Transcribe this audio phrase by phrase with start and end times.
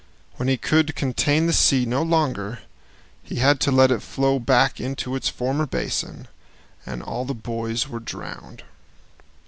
[0.37, 2.57] When he could contain the sea no longer,
[3.21, 6.27] he had to let it flow back into its former basin,
[6.87, 8.63] and all the boys were drowned.